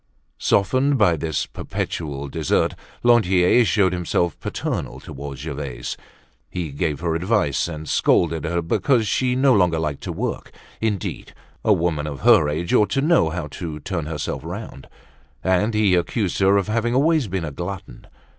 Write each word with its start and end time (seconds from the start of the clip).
Softened 0.39 0.97
by 0.97 1.15
this 1.15 1.45
perpetual 1.45 2.27
dessert, 2.27 2.73
Lantier 3.03 3.63
showed 3.63 3.93
himself 3.93 4.35
paternal 4.39 4.99
towards 4.99 5.41
Gervaise. 5.41 5.95
He 6.49 6.71
gave 6.71 7.01
her 7.01 7.13
advice 7.13 7.67
and 7.67 7.87
scolded 7.87 8.43
her 8.43 8.63
because 8.63 9.05
she 9.07 9.35
no 9.35 9.53
longer 9.53 9.77
liked 9.77 10.01
to 10.05 10.11
work. 10.11 10.51
Indeed! 10.81 11.35
A 11.63 11.71
woman 11.71 12.07
of 12.07 12.21
her 12.21 12.49
age 12.49 12.73
ought 12.73 12.89
to 12.93 13.01
know 13.01 13.29
how 13.29 13.45
to 13.61 13.79
turn 13.79 14.07
herself 14.07 14.43
round. 14.43 14.89
And 15.43 15.75
he 15.75 15.93
accused 15.93 16.39
her 16.39 16.57
of 16.57 16.67
having 16.67 16.95
always 16.95 17.27
been 17.27 17.45
a 17.45 17.51
glutton. 17.51 18.07